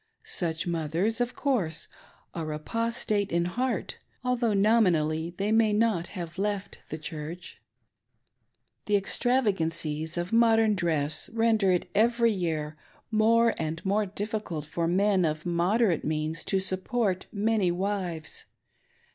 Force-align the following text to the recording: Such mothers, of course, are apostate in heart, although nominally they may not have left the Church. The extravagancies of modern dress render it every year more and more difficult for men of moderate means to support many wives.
Such 0.25 0.65
mothers, 0.65 1.21
of 1.21 1.35
course, 1.35 1.87
are 2.33 2.51
apostate 2.53 3.31
in 3.31 3.45
heart, 3.45 3.99
although 4.23 4.55
nominally 4.55 5.35
they 5.37 5.51
may 5.51 5.73
not 5.73 6.07
have 6.17 6.39
left 6.39 6.79
the 6.89 6.97
Church. 6.97 7.61
The 8.87 8.95
extravagancies 8.95 10.17
of 10.17 10.33
modern 10.33 10.73
dress 10.73 11.29
render 11.29 11.71
it 11.71 11.87
every 11.93 12.31
year 12.31 12.75
more 13.11 13.53
and 13.59 13.85
more 13.85 14.07
difficult 14.07 14.65
for 14.65 14.87
men 14.87 15.23
of 15.23 15.45
moderate 15.45 16.03
means 16.03 16.43
to 16.45 16.59
support 16.59 17.27
many 17.31 17.69
wives. 17.69 18.45